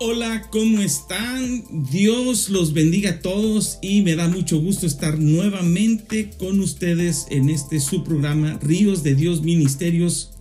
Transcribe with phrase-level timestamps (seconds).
[0.00, 1.64] Hola, ¿cómo están?
[1.70, 7.48] Dios los bendiga a todos y me da mucho gusto estar nuevamente con ustedes en
[7.48, 10.32] este su programa Ríos de Dios Ministerios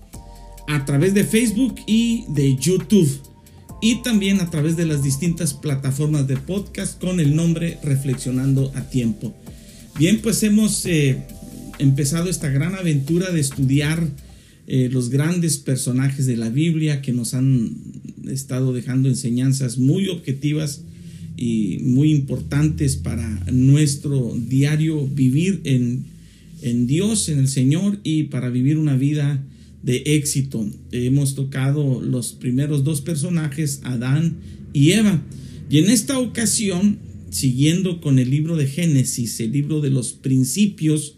[0.67, 3.21] a través de Facebook y de YouTube
[3.79, 8.89] y también a través de las distintas plataformas de podcast con el nombre Reflexionando a
[8.89, 9.35] Tiempo.
[9.99, 11.21] Bien, pues hemos eh,
[11.77, 14.07] empezado esta gran aventura de estudiar
[14.67, 17.75] eh, los grandes personajes de la Biblia que nos han
[18.29, 20.83] estado dejando enseñanzas muy objetivas
[21.35, 26.05] y muy importantes para nuestro diario vivir en,
[26.61, 29.43] en Dios, en el Señor y para vivir una vida
[29.83, 30.65] de éxito.
[30.91, 34.37] Hemos tocado los primeros dos personajes, Adán
[34.71, 35.21] y Eva.
[35.69, 41.17] Y en esta ocasión, siguiendo con el libro de Génesis, el libro de los principios,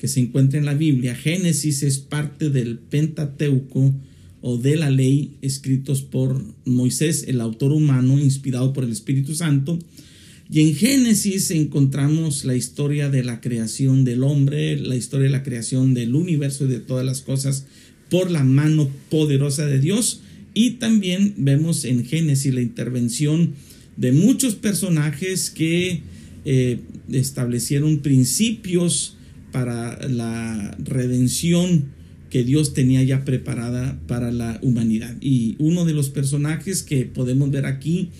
[0.00, 1.14] que se encuentra en la Biblia.
[1.14, 3.94] Génesis es parte del Pentateuco
[4.40, 9.78] o de la ley escritos por Moisés, el autor humano inspirado por el Espíritu Santo.
[10.50, 15.42] Y en Génesis encontramos la historia de la creación del hombre, la historia de la
[15.42, 17.66] creación del universo y de todas las cosas
[18.08, 20.22] por la mano poderosa de Dios.
[20.54, 23.52] Y también vemos en Génesis la intervención
[23.98, 26.00] de muchos personajes que
[26.46, 26.78] eh,
[27.12, 29.18] establecieron principios
[29.50, 31.86] para la redención
[32.30, 35.16] que Dios tenía ya preparada para la humanidad.
[35.20, 38.10] Y uno de los personajes que podemos ver aquí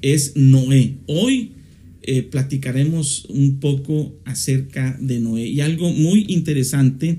[0.00, 0.94] es Noé.
[1.06, 1.52] Hoy
[2.02, 5.46] eh, platicaremos un poco acerca de Noé.
[5.48, 7.18] Y algo muy interesante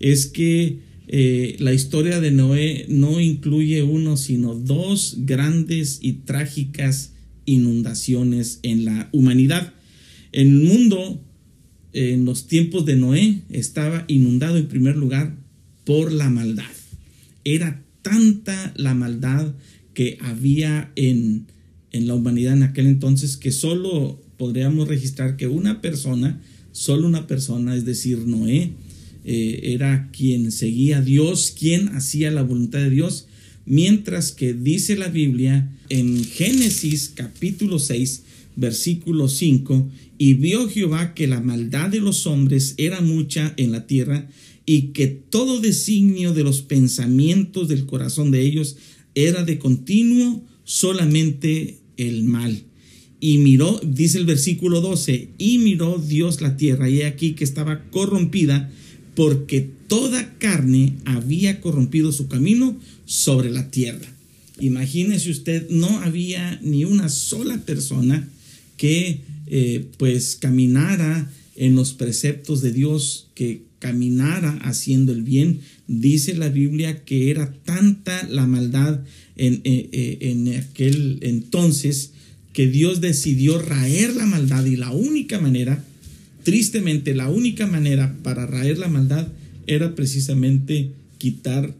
[0.00, 7.12] es que eh, la historia de Noé no incluye uno, sino dos grandes y trágicas
[7.44, 9.74] inundaciones en la humanidad.
[10.32, 11.20] El mundo
[11.92, 15.36] en los tiempos de Noé estaba inundado en primer lugar
[15.84, 16.64] por la maldad.
[17.44, 19.54] Era tanta la maldad
[19.94, 21.46] que había en,
[21.92, 26.40] en la humanidad en aquel entonces que solo podríamos registrar que una persona,
[26.72, 28.72] solo una persona, es decir, Noé,
[29.24, 33.26] eh, era quien seguía a Dios, quien hacía la voluntad de Dios,
[33.66, 38.22] mientras que dice la Biblia en Génesis capítulo 6,
[38.56, 39.88] versículo 5,
[40.18, 44.28] y vio Jehová que la maldad de los hombres era mucha en la tierra,
[44.66, 48.76] y que todo designio de los pensamientos del corazón de ellos
[49.14, 52.62] era de continuo solamente el mal.
[53.18, 57.44] Y miró, dice el versículo 12, y miró Dios la tierra, y he aquí que
[57.44, 58.70] estaba corrompida,
[59.14, 64.14] porque toda carne había corrompido su camino sobre la tierra.
[64.60, 68.28] Imagínese usted, no había ni una sola persona
[68.80, 75.60] que eh, pues caminara en los preceptos de Dios, que caminara haciendo el bien.
[75.86, 79.00] Dice la Biblia que era tanta la maldad
[79.36, 82.12] en, eh, eh, en aquel entonces
[82.54, 85.84] que Dios decidió raer la maldad y la única manera,
[86.42, 89.28] tristemente, la única manera para raer la maldad
[89.66, 91.74] era precisamente quitar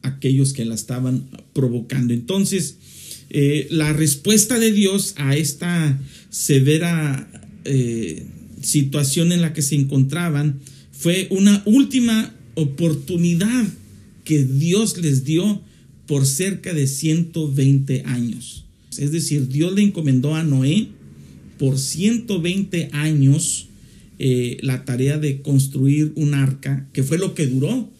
[0.00, 2.14] aquellos que la estaban provocando.
[2.14, 2.76] Entonces,
[3.30, 5.98] eh, la respuesta de Dios a esta
[6.30, 7.28] severa
[7.64, 8.26] eh,
[8.62, 10.60] situación en la que se encontraban
[10.92, 13.66] fue una última oportunidad
[14.24, 15.62] que Dios les dio
[16.06, 18.64] por cerca de 120 años.
[18.96, 20.88] Es decir, Dios le encomendó a Noé
[21.58, 23.68] por 120 años
[24.18, 27.90] eh, la tarea de construir un arca, que fue lo que duró.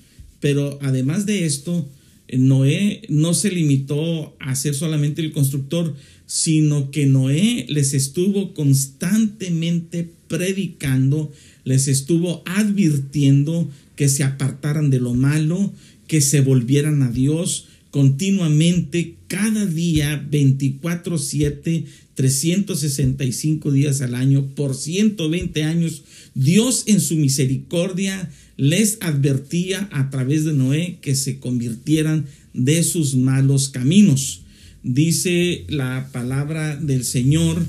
[0.40, 1.88] Pero además de esto,
[2.32, 5.94] Noé no se limitó a ser solamente el constructor,
[6.26, 11.32] sino que Noé les estuvo constantemente predicando,
[11.64, 15.72] les estuvo advirtiendo que se apartaran de lo malo,
[16.08, 21.86] que se volvieran a Dios continuamente, cada día, 24/7,
[22.16, 26.02] 365 días al año, por 120 años,
[26.34, 33.14] Dios en su misericordia les advertía a través de Noé que se convirtieran de sus
[33.14, 34.40] malos caminos.
[34.82, 37.62] Dice la palabra del Señor,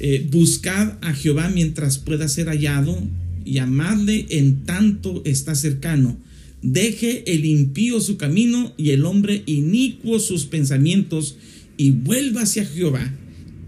[0.00, 3.00] eh, buscad a Jehová mientras pueda ser hallado
[3.44, 6.18] y amadle en tanto está cercano.
[6.62, 11.36] Deje el impío su camino y el hombre inicuo sus pensamientos
[11.76, 13.14] y vuelva hacia Jehová,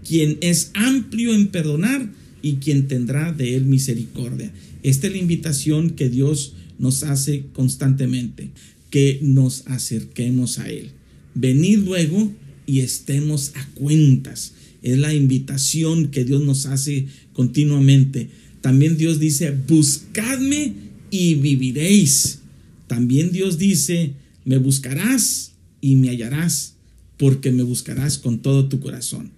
[0.07, 2.09] quien es amplio en perdonar
[2.41, 4.51] y quien tendrá de él misericordia.
[4.83, 8.49] Esta es la invitación que Dios nos hace constantemente,
[8.89, 10.91] que nos acerquemos a Él.
[11.33, 12.31] Venid luego
[12.65, 14.53] y estemos a cuentas.
[14.81, 18.29] Es la invitación que Dios nos hace continuamente.
[18.61, 20.73] También Dios dice, buscadme
[21.09, 22.39] y viviréis.
[22.87, 24.11] También Dios dice,
[24.43, 26.75] me buscarás y me hallarás,
[27.17, 29.31] porque me buscarás con todo tu corazón.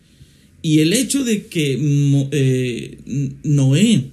[0.66, 1.78] Y el hecho de que
[2.32, 2.98] eh,
[3.44, 4.06] Noé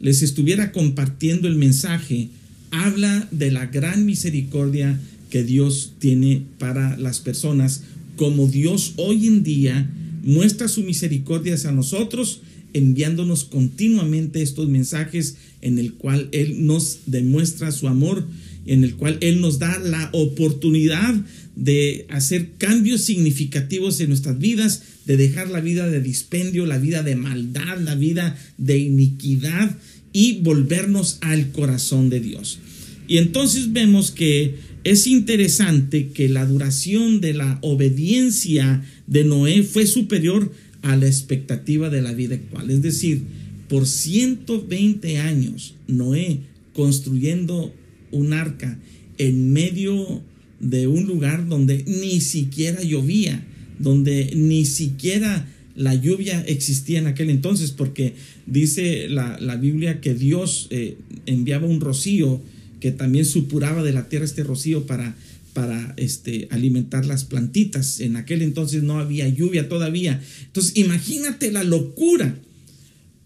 [0.00, 2.30] les estuviera compartiendo el mensaje,
[2.72, 5.00] habla de la gran misericordia
[5.30, 7.84] que Dios tiene para las personas,
[8.16, 9.88] como Dios hoy en día
[10.24, 12.40] muestra su misericordia hacia nosotros,
[12.72, 18.26] enviándonos continuamente estos mensajes en el cual Él nos demuestra su amor,
[18.66, 21.14] en el cual Él nos da la oportunidad
[21.56, 27.02] de hacer cambios significativos en nuestras vidas, de dejar la vida de dispendio, la vida
[27.02, 29.76] de maldad, la vida de iniquidad
[30.12, 32.58] y volvernos al corazón de Dios.
[33.06, 34.54] Y entonces vemos que
[34.84, 40.52] es interesante que la duración de la obediencia de Noé fue superior
[40.82, 42.70] a la expectativa de la vida actual.
[42.70, 43.22] Es decir,
[43.68, 46.40] por 120 años Noé
[46.74, 47.74] construyendo
[48.10, 48.78] un arca
[49.18, 50.22] en medio
[50.64, 53.44] de un lugar donde ni siquiera llovía,
[53.78, 55.46] donde ni siquiera
[55.76, 58.14] la lluvia existía en aquel entonces, porque
[58.46, 60.96] dice la, Biblia que Dios eh,
[61.26, 62.40] enviaba un rocío
[62.80, 65.16] que también supuraba de la tierra este rocío para,
[65.52, 68.00] para este, alimentar las plantitas.
[68.00, 70.22] En aquel entonces no había lluvia todavía.
[70.46, 72.38] Entonces, imagínate la locura.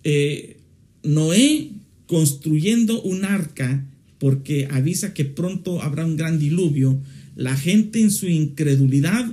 [0.04, 0.56] Eh,
[1.02, 1.70] Noé
[2.06, 3.84] construyendo un arca
[4.18, 7.00] porque avisa que pronto habrá un gran diluvio.
[7.38, 9.24] La gente en su incredulidad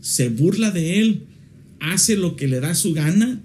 [0.00, 1.22] se burla de él,
[1.78, 3.40] hace lo que le da su gana,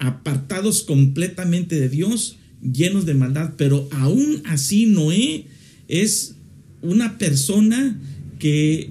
[0.00, 5.46] apartados completamente de Dios, llenos de maldad, pero aún así Noé
[5.86, 6.34] es
[6.82, 8.00] una persona
[8.40, 8.90] que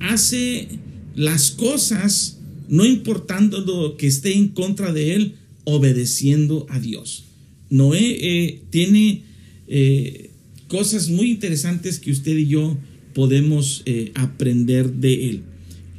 [0.00, 0.66] hace
[1.14, 2.38] las cosas,
[2.68, 7.22] no importando lo que esté en contra de él, obedeciendo a Dios.
[7.70, 9.22] Noé eh, tiene
[9.68, 10.30] eh,
[10.66, 12.76] cosas muy interesantes que usted y yo
[13.14, 15.42] podemos eh, aprender de él.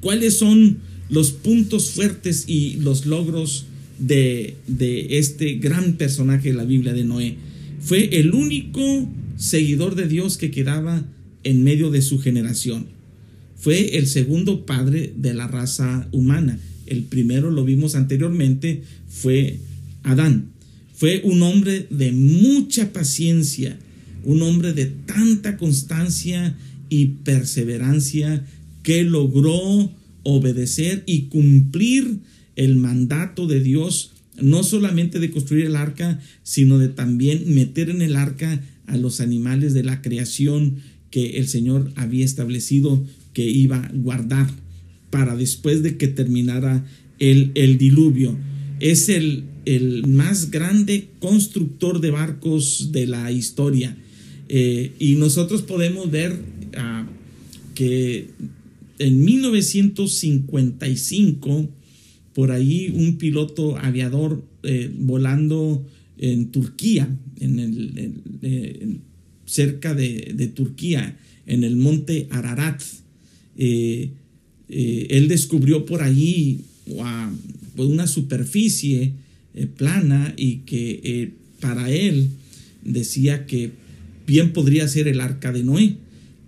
[0.01, 0.77] ¿Cuáles son
[1.09, 3.65] los puntos fuertes y los logros
[3.99, 4.55] de,
[5.09, 7.35] este gran personaje de la Biblia de Noé.
[7.81, 11.03] Fue el único seguidor de Dios que quedaba
[11.43, 12.87] en medio de su generación.
[13.57, 16.59] Fue el segundo padre de la raza humana.
[16.85, 19.57] El primero, lo vimos anteriormente, fue
[20.03, 20.49] Adán.
[20.95, 23.77] Fue un hombre de mucha paciencia,
[24.23, 26.57] un hombre de tanta constancia
[26.89, 28.45] y perseverancia
[28.83, 29.91] que logró
[30.23, 32.19] obedecer y cumplir
[32.55, 38.01] el mandato de Dios, no solamente de construir el arca, sino de también meter en
[38.01, 40.77] el arca a los animales de la creación
[41.11, 43.03] que el Señor había establecido
[43.33, 44.49] que iba a guardar
[45.09, 46.85] para después de que terminara
[47.19, 48.37] el, el diluvio.
[48.79, 53.97] Es el, el, más grande constructor de barcos de la historia.
[54.47, 56.37] Eh, y nosotros podemos ver
[57.75, 58.29] que
[58.99, 61.69] en 1955,
[62.33, 65.87] por ahí un piloto aviador eh, volando
[66.17, 67.07] en Turquía,
[67.39, 68.97] en el, eh,
[69.45, 72.83] cerca de, Turquía, en el monte Ararat,
[73.57, 74.09] eh,
[74.67, 76.65] él descubrió por ahí
[77.77, 79.13] una superficie
[79.77, 82.29] plana y que para él
[82.83, 83.71] decía que
[84.27, 85.97] bien podría ser el arca de Noé.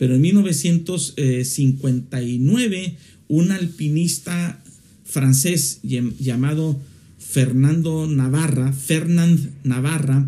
[0.01, 4.60] Pero en 1959, un alpinista
[5.03, 6.81] francés llamado
[7.20, 10.27] Fernando Navarra, Fernand Navarra,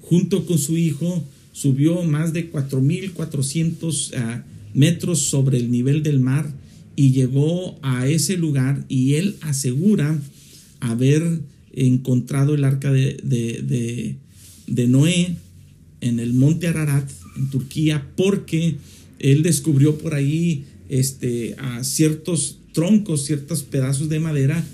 [0.00, 4.42] junto con su hijo, subió más de 4.400 ah,
[4.74, 6.52] metros sobre el nivel del mar
[6.96, 10.20] y llegó a ese lugar y él asegura
[10.80, 14.16] haber encontrado el arca de,
[14.66, 15.36] de Noé
[16.00, 18.78] en el monte Ararat, en Turquía, porque
[19.22, 24.64] él descubrió por ahí este, a ciertos troncos, ciertos pedazos de madera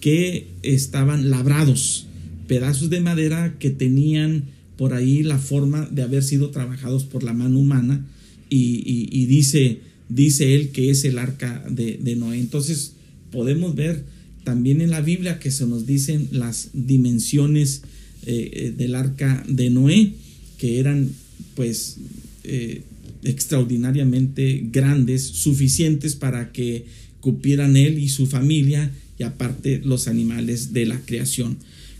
[0.00, 2.06] que estaban labrados,
[2.48, 4.44] pedazos de madera que tenían
[4.76, 8.04] por ahí la forma de haber sido trabajados por la mano humana
[8.50, 9.78] y, dice,
[10.08, 12.38] dice él que es el arca de, Noé.
[12.38, 12.94] Entonces
[13.30, 14.04] podemos ver
[14.44, 17.82] también en la Biblia que se nos dicen las dimensiones
[18.26, 20.14] eh, eh, del arca de Noé,
[20.58, 21.10] que eran
[21.54, 21.98] pues
[22.44, 22.82] eh,
[23.22, 26.86] extraordinariamente grandes, suficientes para que
[27.20, 31.58] cupieran él y su familia y aparte los animales de la creación.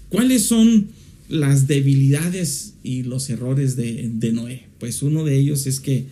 [0.09, 0.89] ¿Cuáles son
[1.33, 4.65] las debilidades y los errores de, Noé.
[4.79, 6.05] Pues uno de ellos es que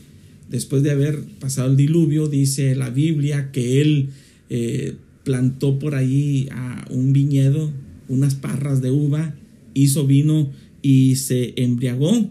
[0.48, 4.08] después de haber pasado el diluvio, dice la Biblia que él
[4.48, 7.70] eh, plantó por ahí a un viñedo,
[8.08, 9.34] unas parras de uva,
[9.74, 10.50] hizo vino
[10.80, 12.30] y se embriagó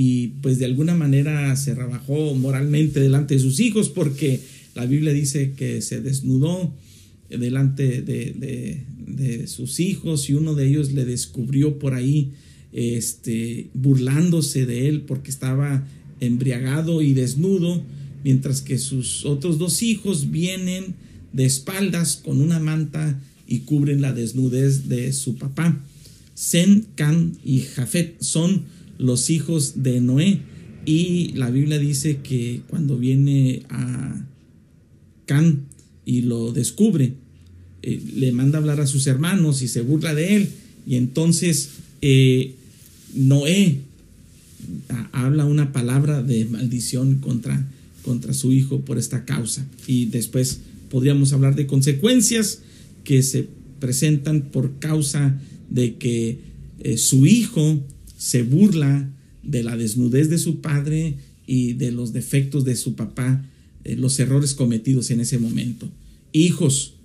[0.00, 4.38] y pues de alguna manera se rebajó moralmente delante de sus hijos porque
[4.76, 6.72] la Biblia dice que se desnudó
[7.28, 8.84] delante de,
[9.48, 12.30] sus hijos y uno de ellos le descubrió por ahí
[12.72, 15.84] este, burlándose de él porque estaba
[16.20, 17.82] embriagado y desnudo,
[18.22, 20.94] mientras que sus otros dos hijos vienen
[21.32, 25.84] de espaldas con una manta y cubren la desnudez de su papá.
[26.34, 30.40] Sen, Can y Jafet son los hijos de Noé.
[30.84, 34.24] Y la Biblia dice que cuando viene a
[35.26, 35.66] Can
[36.04, 37.14] y lo descubre,
[37.82, 40.48] eh, le manda a hablar a sus hermanos y se burla de él.
[40.86, 41.70] Y entonces
[42.02, 42.54] eh,
[43.14, 43.80] Noé
[45.12, 47.66] habla una palabra de maldición contra,
[48.02, 49.66] contra su hijo por esta causa.
[49.86, 52.60] Y después podríamos hablar de consecuencias
[53.04, 53.48] que se
[53.80, 55.38] presentan por causa
[55.70, 56.38] de que
[56.80, 57.80] eh, su hijo
[58.18, 59.10] se burla
[59.42, 61.14] de la desnudez de su padre
[61.46, 63.42] y de los defectos de su papá,
[63.84, 65.88] eh, los errores cometidos en ese momento.
[66.32, 66.96] Hijos,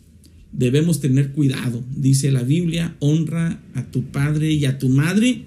[0.51, 1.81] debemos tener cuidado.
[1.95, 5.43] Dice la Biblia, honra a tu padre y a tu madre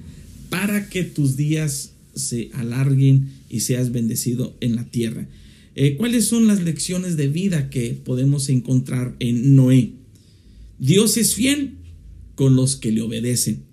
[0.48, 5.28] para que tus días se alarguen y seas bendecido en la tierra.
[5.74, 9.90] Eh, ¿Cuáles son las lecciones de vida que podemos encontrar en Noé?
[10.78, 11.74] Dios es fiel
[12.34, 13.64] con los que le obedecen.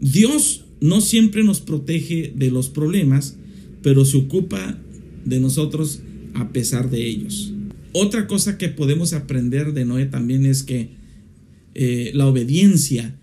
[0.00, 3.36] Dios no siempre nos protege de los problemas,
[3.82, 4.78] pero se ocupa
[5.24, 6.00] de nosotros
[6.34, 7.52] a pesar de ellos.
[7.92, 10.90] Otra cosa que podemos aprender de Noé también es que
[11.74, 13.16] eh, la obediencia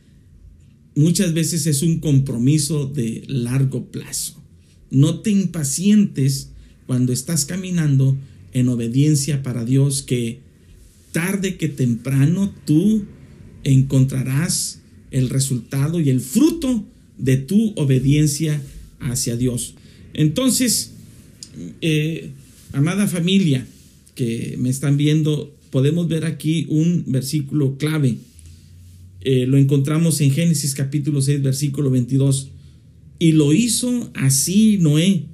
[0.96, 4.42] muchas veces es un compromiso de largo plazo.
[4.90, 6.52] No te impacientes
[6.86, 8.18] cuando estás caminando
[8.54, 10.40] en obediencia para Dios, que
[11.12, 13.06] tarde que temprano tú
[13.64, 14.82] encontrarás
[15.12, 16.86] el resultado y el fruto
[17.22, 18.62] de tu obediencia
[19.00, 19.76] hacia Dios.
[20.14, 20.92] Entonces,
[21.82, 22.32] eh,
[22.74, 23.66] amada familia
[24.16, 28.18] que me están viendo, podemos ver aquí un versículo clave.
[29.22, 32.50] Eh, lo encontramos en Génesis capítulo 6, versículo 22.
[33.20, 35.26] Y lo hizo así Noé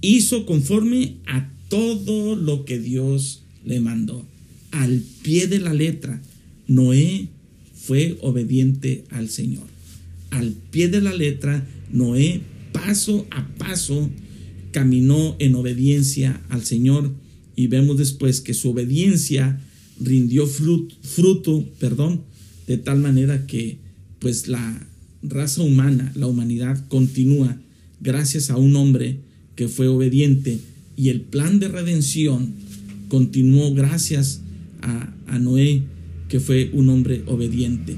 [0.00, 4.26] hizo conforme a todo lo que Dios le mandó.
[4.70, 6.22] Al pie de la letra,
[6.66, 7.28] Noé
[7.74, 9.66] fue obediente al Señor.
[10.32, 12.40] Al pie de la letra, Noé
[12.72, 14.10] paso a paso
[14.72, 17.12] caminó en obediencia al Señor
[17.54, 19.60] y vemos después que su obediencia
[20.00, 22.22] rindió fruto, perdón,
[22.66, 23.78] de tal manera que
[24.18, 24.88] pues la
[25.22, 27.60] raza humana, la humanidad continúa
[28.00, 29.20] gracias a un hombre
[29.54, 30.58] que fue obediente
[30.96, 32.54] y el plan de redención
[33.08, 34.40] continuó gracias
[34.80, 35.82] a, Noé,
[36.28, 37.96] que fue un hombre obediente.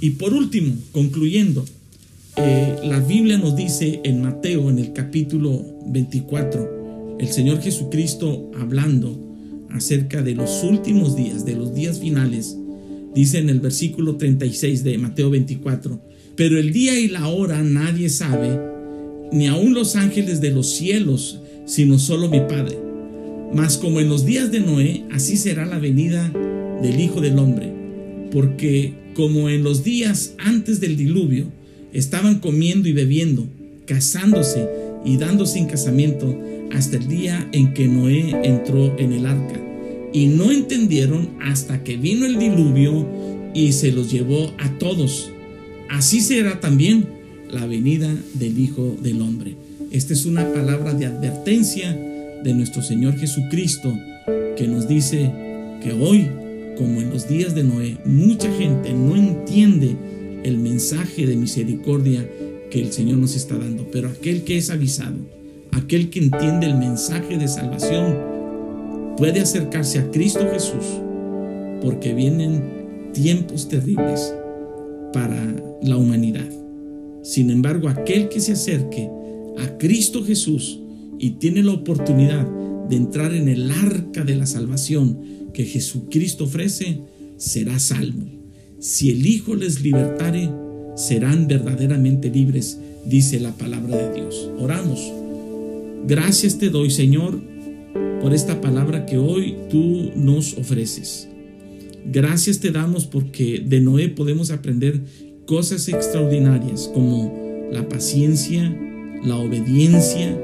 [0.00, 1.64] Y por último, concluyendo,
[2.36, 9.18] eh, la Biblia nos dice en Mateo, en el capítulo 24, el Señor Jesucristo hablando
[9.70, 12.56] acerca de los últimos días, de los días finales,
[13.14, 15.98] dice en el versículo 36 de Mateo 24,
[16.36, 18.60] pero el día y la hora nadie sabe,
[19.32, 22.78] ni aun los ángeles de los cielos, sino solo mi Padre.
[23.54, 26.30] Mas como en los días de Noé, así será la venida
[26.82, 27.72] del Hijo del Hombre.
[28.30, 31.46] Porque como en los días antes del diluvio,
[31.94, 33.48] estaban comiendo y bebiendo,
[33.86, 34.68] casándose
[35.06, 36.38] y dándose en casamiento,
[36.70, 39.58] hasta el día en que Noé entró en el arca.
[40.12, 43.08] Y no entendieron hasta que vino el diluvio
[43.54, 45.30] y se los llevó a todos.
[45.88, 47.06] Así será también
[47.50, 49.54] la venida del Hijo del Hombre.
[49.92, 51.96] Esta es una palabra de advertencia
[52.44, 53.98] de nuestro Señor Jesucristo
[54.58, 55.30] que nos dice
[55.82, 56.28] que hoy,
[56.76, 59.96] como en los días de Noé, mucha gente no entiende
[60.44, 62.28] el mensaje de misericordia
[62.70, 65.16] que el Señor nos está dando, pero aquel que es avisado,
[65.72, 68.16] aquel que entiende el mensaje de salvación,
[69.16, 70.84] puede acercarse a Cristo Jesús,
[71.82, 74.34] porque vienen tiempos terribles
[75.12, 75.42] para
[75.82, 76.48] la humanidad.
[77.22, 79.10] Sin embargo, aquel que se acerque
[79.58, 80.80] a Cristo Jesús
[81.18, 82.46] y tiene la oportunidad
[82.88, 85.18] de entrar en el arca de la salvación
[85.56, 87.00] que Jesucristo ofrece,
[87.38, 88.24] será salvo.
[88.78, 90.50] Si el Hijo les libertare,
[90.96, 94.50] serán verdaderamente libres, dice la palabra de Dios.
[94.58, 95.00] Oramos.
[96.06, 97.40] Gracias te doy, Señor,
[98.20, 101.26] por esta palabra que hoy tú nos ofreces.
[102.04, 105.00] Gracias te damos porque de Noé podemos aprender
[105.46, 107.32] cosas extraordinarias como
[107.72, 108.78] la paciencia,
[109.24, 110.38] la obediencia.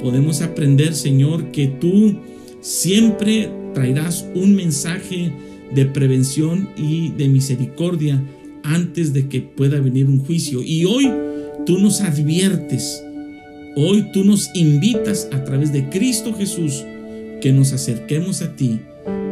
[0.00, 2.20] Podemos aprender, Señor, que tú
[2.60, 5.32] siempre traerás un mensaje
[5.74, 8.22] de prevención y de misericordia
[8.62, 10.62] antes de que pueda venir un juicio.
[10.62, 11.10] Y hoy
[11.66, 13.02] tú nos adviertes,
[13.76, 16.84] hoy tú nos invitas a través de Cristo Jesús
[17.40, 18.80] que nos acerquemos a ti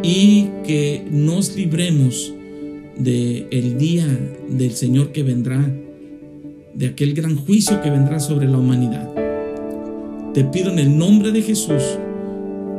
[0.02, 2.34] y que nos libremos
[2.98, 4.06] de el día
[4.48, 5.64] del Señor que vendrá,
[6.74, 9.08] de aquel gran juicio que vendrá sobre la humanidad.
[10.34, 11.82] Te pido en el nombre de Jesús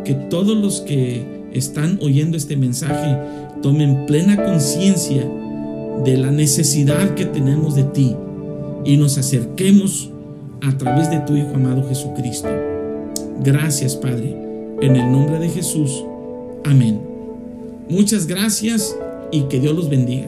[0.03, 3.17] que todos los que están oyendo este mensaje
[3.61, 5.27] tomen plena conciencia
[6.03, 8.15] de la necesidad que tenemos de ti
[8.85, 10.09] y nos acerquemos
[10.61, 12.49] a través de tu Hijo amado Jesucristo.
[13.43, 14.35] Gracias, Padre,
[14.81, 16.03] en el nombre de Jesús.
[16.63, 16.99] Amén.
[17.89, 18.95] Muchas gracias
[19.31, 20.27] y que Dios los bendiga.